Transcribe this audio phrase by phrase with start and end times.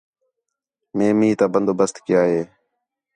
[0.95, 2.41] مے مینہ تا بندوبست کیا ہِے